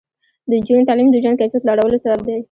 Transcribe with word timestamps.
د 0.49 0.51
نجونو 0.59 0.87
تعلیم 0.89 1.07
د 1.11 1.15
ژوند 1.23 1.39
کیفیت 1.41 1.63
لوړولو 1.65 2.01
سبب 2.03 2.19
دی. 2.27 2.37